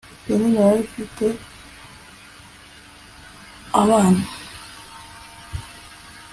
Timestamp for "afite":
0.87-1.25